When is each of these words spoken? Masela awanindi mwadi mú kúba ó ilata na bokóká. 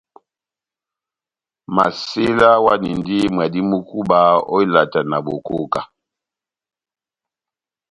Masela 1.75 2.47
awanindi 2.57 3.17
mwadi 3.33 3.61
mú 3.69 3.77
kúba 3.89 4.19
ó 4.53 4.55
ilata 4.63 4.99
na 5.09 5.17
bokóká. 5.25 5.81